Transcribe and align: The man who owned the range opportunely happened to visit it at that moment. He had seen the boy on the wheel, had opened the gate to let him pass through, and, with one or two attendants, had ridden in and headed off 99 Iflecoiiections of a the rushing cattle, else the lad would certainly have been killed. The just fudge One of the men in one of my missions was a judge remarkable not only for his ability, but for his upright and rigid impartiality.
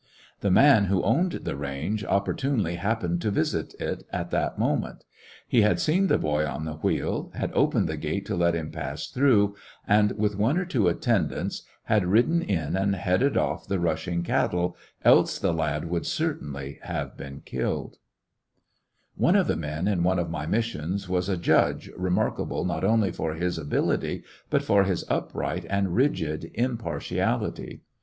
The 0.39 0.49
man 0.49 0.85
who 0.85 1.03
owned 1.03 1.33
the 1.43 1.55
range 1.55 2.03
opportunely 2.03 2.77
happened 2.77 3.21
to 3.21 3.29
visit 3.29 3.75
it 3.79 4.01
at 4.11 4.31
that 4.31 4.57
moment. 4.57 5.03
He 5.47 5.61
had 5.61 5.79
seen 5.79 6.07
the 6.07 6.17
boy 6.17 6.43
on 6.43 6.65
the 6.65 6.77
wheel, 6.77 7.29
had 7.35 7.51
opened 7.53 7.87
the 7.87 7.97
gate 7.97 8.25
to 8.25 8.35
let 8.35 8.55
him 8.55 8.71
pass 8.71 9.05
through, 9.05 9.53
and, 9.87 10.13
with 10.13 10.35
one 10.39 10.57
or 10.57 10.65
two 10.65 10.87
attendants, 10.87 11.61
had 11.83 12.07
ridden 12.07 12.41
in 12.41 12.75
and 12.75 12.95
headed 12.95 13.37
off 13.37 13.65
99 13.65 13.65
Iflecoiiections 13.65 13.65
of 13.65 13.65
a 13.65 13.69
the 13.69 13.79
rushing 13.79 14.23
cattle, 14.23 14.77
else 15.05 15.37
the 15.37 15.53
lad 15.53 15.85
would 15.87 16.07
certainly 16.07 16.79
have 16.81 17.15
been 17.15 17.41
killed. 17.45 17.91
The 17.91 17.91
just 17.91 17.99
fudge 19.19 19.21
One 19.21 19.35
of 19.35 19.45
the 19.45 19.55
men 19.55 19.87
in 19.87 20.01
one 20.01 20.17
of 20.17 20.31
my 20.31 20.47
missions 20.47 21.07
was 21.07 21.29
a 21.29 21.37
judge 21.37 21.91
remarkable 21.95 22.65
not 22.65 22.83
only 22.83 23.11
for 23.11 23.35
his 23.35 23.59
ability, 23.59 24.23
but 24.49 24.63
for 24.63 24.83
his 24.85 25.05
upright 25.11 25.67
and 25.69 25.95
rigid 25.95 26.49
impartiality. 26.55 27.83